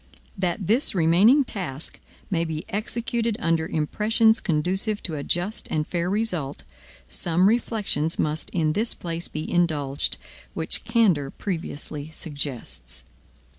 [0.35, 1.99] That this remaining task
[2.31, 6.63] may be executed under impressions conducive to a just and fair result,
[7.07, 10.17] some reflections must in this place be indulged,
[10.55, 13.05] which candor previously suggests.